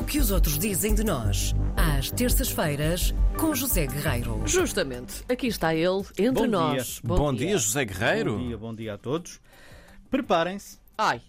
[0.00, 4.40] O que os outros dizem de nós, às terças-feiras, com José Guerreiro.
[4.46, 7.00] Justamente, aqui está ele, entre Bom nós.
[7.04, 7.58] Bom, dia.
[7.58, 8.38] José Guerreiro.
[8.38, 9.38] Bom dia, bom dia a todos.
[10.10, 10.78] Preparem-se.
[10.96, 11.20] Ai,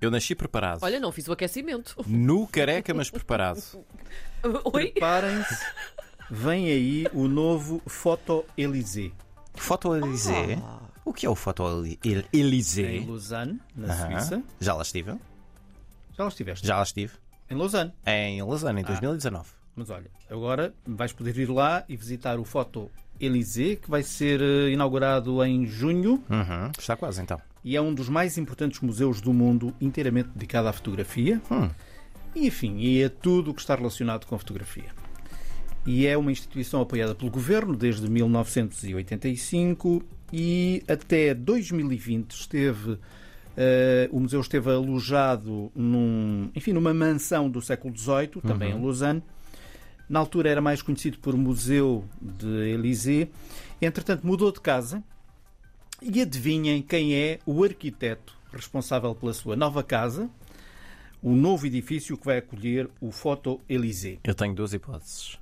[0.00, 0.80] Eu nasci preparado.
[0.82, 1.94] olha, não fiz o aquecimento.
[2.06, 3.62] Nu, careca, mas preparado.
[4.74, 4.88] Oi?
[4.90, 5.64] Preparem-se.
[6.28, 9.12] Vem aí o novo Foto Elysée.
[9.54, 10.58] Foto Elysée.
[10.60, 10.80] Ah.
[11.04, 13.06] O que é o Foto Eli- El- Em?
[13.06, 13.94] Lausanne, na.
[14.18, 14.42] Suíça.
[14.60, 15.12] Já lá estive.
[16.16, 16.66] Já lá estiveste?
[16.66, 17.12] Já lá estive.
[17.52, 17.92] Em Lausanne.
[18.06, 19.50] Em Lausanne, em 2019.
[19.76, 22.90] Mas olha, agora vais poder ir lá e visitar o Foto
[23.20, 26.70] Elysée, que vai ser eh, inaugurado em junho Uhum.
[26.78, 27.38] Está quase então.
[27.62, 31.42] e é um dos mais importantes museus do mundo inteiramente dedicado à fotografia.
[31.50, 31.68] Hum.
[32.34, 34.90] E enfim, e a tudo o que está relacionado com a fotografia.
[35.84, 42.98] E é uma instituição apoiada pelo governo desde 1985 e até 2020 esteve
[44.10, 49.22] o museu esteve alojado num, enfim, numa mansão do século XVIII, também em Lausanne.
[50.08, 53.30] Na altura era mais conhecido por Museu de Élysée.
[53.80, 55.02] Entretanto, mudou de casa
[56.02, 60.28] e adivinhem quem é o arquiteto responsável pela sua nova casa,
[61.22, 64.18] o novo edifício que vai acolher o Foto Élysée.
[64.24, 65.38] Eu tenho duas hipóteses.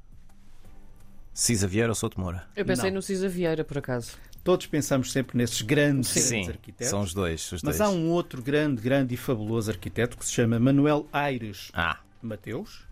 [1.33, 2.45] Cisa Vieira ou Souto Moura?
[2.57, 2.97] Eu pensei Não.
[2.97, 4.13] no Cisa Vieira, por acaso.
[4.43, 6.89] Todos pensamos sempre nesses grandes, grandes Sim, arquitetos.
[6.89, 7.53] são os dois.
[7.53, 7.81] Os Mas dois.
[7.81, 12.85] há um outro grande, grande e fabuloso arquiteto que se chama Manuel Aires Ah, Mateus.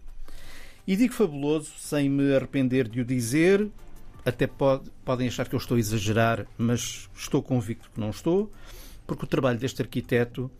[0.86, 3.68] E digo fabuloso sem me arrepender de o dizer.
[4.24, 8.52] Até pode- podem achar que eu estou a exagerar, mas estou convicto que não estou,
[9.06, 10.50] porque o trabalho deste arquiteto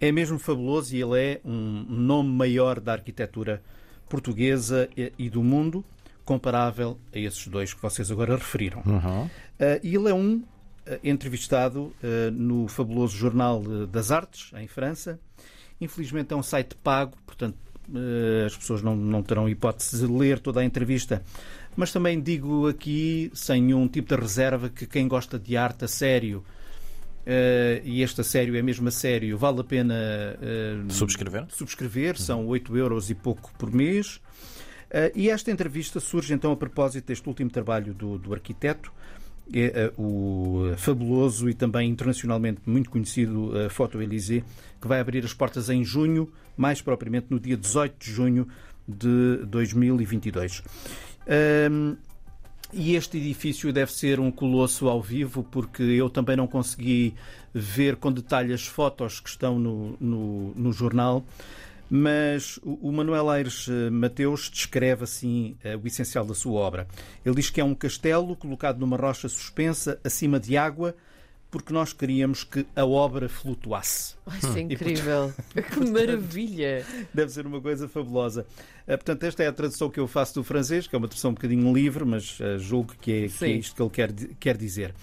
[0.00, 3.60] é mesmo fabuloso e ele é um nome maior da arquitetura
[4.08, 5.84] portuguesa e e do mundo,
[6.30, 8.84] comparável a esses dois que vocês agora referiram.
[8.86, 9.24] uhum.
[9.24, 9.30] Uh,
[9.82, 10.44] ele é um uh,
[11.02, 15.18] entrevistado uh, no fabuloso Jornal das Artes, em França.
[15.80, 17.56] Infelizmente é um site pago, portanto
[17.88, 21.20] uh, as pessoas não, não terão hipótese de ler toda a entrevista.
[21.74, 25.88] Mas também digo aqui, sem nenhum tipo de reserva, que quem gosta de arte a
[25.88, 26.44] sério,
[27.26, 31.46] uh, e este a sério é mesmo a sério, vale a pena uh, subscrever?
[31.48, 34.20] subscrever, são 8 euros e pouco por mês.
[34.90, 38.92] Eh, e esta entrevista surge então a propósito deste último trabalho do, do arquiteto,
[39.52, 44.44] é, eh, o fabuloso e também internacionalmente muito conhecido eh, Foto Elysée,
[44.80, 48.48] que vai abrir as portas em junho, mais propriamente no dia 18 de junho
[48.86, 50.62] de 2022.
[51.28, 51.96] Ahm,
[52.72, 57.14] e este edifício deve ser um colosso ao vivo, porque eu também não consegui
[57.52, 61.24] ver com detalhe as fotos que estão no, no, no jornal.
[61.92, 66.86] Mas o Manuel Aires eh, Mateus descreve assim eh, o essencial da sua obra.
[67.26, 70.94] Ele diz que é um castelo colocado numa rocha suspensa acima de água,
[71.50, 74.14] porque nós queríamos que a obra flutuasse.
[74.38, 75.32] Isso é incrível.
[75.52, 76.84] que maravilha.
[77.12, 78.46] Deve ser uma coisa fabulosa.
[78.86, 81.32] Eh, Portanto, esta é a tradução que eu faço do francês, que é uma tradução
[81.32, 84.56] um bocadinho livre, mas eh, julgo que é, que é isto que ele quer, quer
[84.56, 84.94] dizer.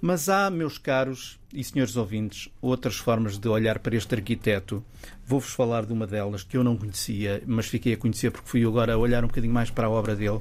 [0.00, 4.84] Mas há, meus caros e senhores ouvintes, outras formas de olhar para este arquiteto.
[5.24, 8.64] Vou-vos falar de uma delas que eu não conhecia, mas fiquei a conhecer porque fui
[8.64, 10.40] agora a olhar um bocadinho mais para a obra dele.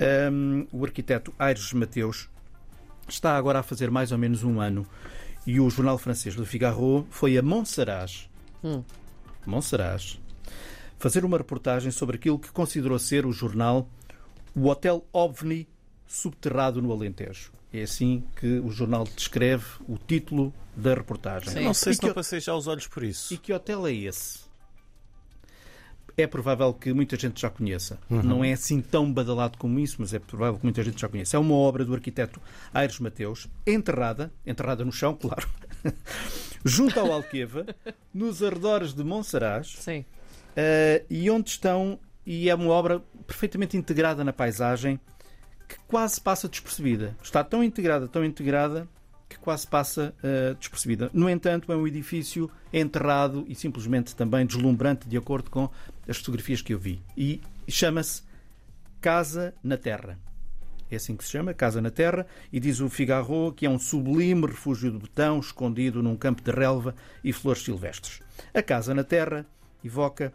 [0.00, 2.30] Ahm, o arquiteto Aires Mateus
[3.12, 4.86] está agora a fazer mais ou menos um ano
[5.46, 8.28] e o jornal francês Le Figaro foi a Montsaraz,
[8.62, 8.82] Hum.
[9.46, 10.20] Monsaraz,
[10.98, 13.88] fazer uma reportagem sobre aquilo que considerou ser o jornal
[14.54, 15.66] o Hotel OVNI
[16.06, 17.52] subterrado no Alentejo.
[17.72, 21.52] É assim que o jornal descreve o título da reportagem.
[21.52, 21.64] Sim.
[21.64, 23.32] Não sei E se que não passei já os olhos por isso.
[23.32, 24.40] e que hotel é esse?
[26.20, 27.98] É provável que muita gente já conheça.
[28.08, 31.36] Não é assim tão badalado como isso, mas é provável que muita gente já conheça.
[31.36, 32.40] É uma obra do arquiteto
[32.72, 35.48] Aires Mateus, enterrada, enterrada no chão, claro,
[36.64, 37.66] junto ao Alqueva,
[38.12, 40.04] nos arredores de Monsaraz, Sim.
[40.56, 45.00] eh, e onde estão, e é uma obra perfeitamente integrada na paisagem,
[45.68, 47.16] que quase passa despercebida.
[47.22, 48.88] Está tão integrada, tão integrada,
[49.30, 51.08] que quase passa eh, despercebida.
[51.14, 55.70] No entanto, é um edifício enterrado e simplesmente também deslumbrante, de acordo com
[56.08, 57.00] as fotografias que eu vi.
[57.16, 58.24] E chama-se
[59.00, 60.18] Casa na Terra.
[60.90, 63.78] É assim que se chama, Casa na Terra, e diz o Figaro que é um
[63.78, 68.20] sublime refúgio de botão escondido num campo de relva e flores silvestres.
[68.52, 69.46] A Casa na Terra
[69.84, 70.32] evoca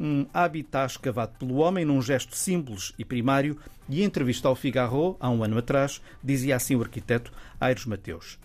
[0.00, 3.58] um habitat escavado pelo homem num gesto simples e primário
[3.88, 8.38] e em entrevista ao Figaro, há um ano atrás, dizia assim o arquiteto Aires Mateus.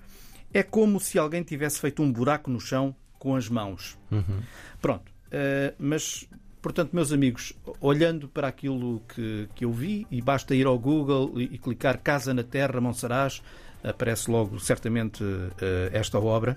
[0.53, 3.97] É como se alguém tivesse feito um buraco no chão com as mãos.
[4.81, 5.11] Pronto.
[5.31, 6.27] eh, mas,
[6.61, 11.33] portanto, meus amigos, olhando para aquilo que, que eu vi, e basta ir ao Google
[11.39, 13.41] e, e clicar Casa na Terra, Monsaraz,
[13.83, 15.23] aparece logo certamente
[15.59, 16.55] eh, esta obra.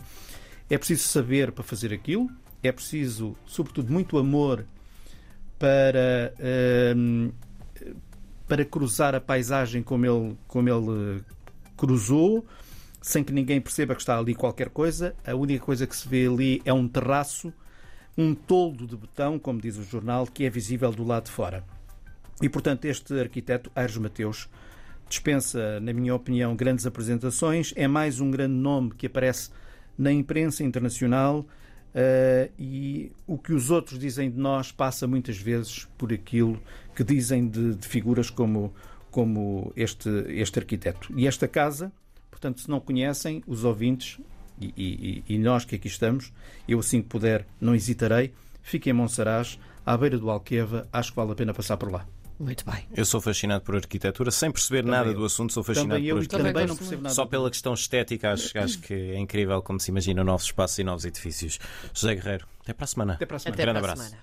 [0.68, 2.30] É preciso saber para fazer aquilo,
[2.62, 4.64] é preciso, sobretudo, muito amor
[5.58, 7.30] para, ehm,
[8.46, 11.22] para cruzar a paisagem como ele, como ele
[11.76, 12.46] cruzou,
[13.00, 15.14] sem que ninguém perceba que está ali qualquer coisa.
[15.26, 17.52] A única coisa que se vê ali é um terraço,
[18.16, 21.64] um toldo de betão, como diz o jornal, que é visível do lado de fora.
[22.42, 24.48] E, portanto, este arquiteto, Aires Mateus,
[25.08, 27.72] dispensa, na minha opinião, grandes apresentações.
[27.76, 29.50] É mais um grande nome que aparece
[29.96, 31.46] na imprensa internacional
[31.96, 36.60] uh, e o que os outros dizem de nós passa muitas vezes por aquilo
[36.94, 38.72] que dizem de, de figuras como,
[39.10, 41.12] como este, este arquiteto.
[41.16, 41.90] E esta casa,
[42.30, 44.18] portanto, se não conhecem, os ouvintes
[44.60, 46.32] e, e, e nós que aqui estamos,
[46.68, 48.32] eu assim que puder, não hesitarei,
[48.62, 52.06] fiquem em Monsaraz, à beira do Alqueva, acho que vale a pena passar por lá.
[52.38, 52.86] Muito bem.
[52.94, 55.14] Eu sou fascinado por arquitetura, sem perceber também nada eu.
[55.14, 56.52] do assunto, sou fascinado também eu por arquitetura.
[56.52, 57.14] Também não percebo nada.
[57.14, 60.84] Só pela questão estética, acho, acho que é incrível como se imagina novos espaços e
[60.84, 61.58] novos edifícios.
[61.94, 63.12] José Guerreiro, até para a semana.
[63.14, 63.54] Até para a semana.
[63.54, 64.02] Até Grande para a abraço.
[64.10, 64.14] semana.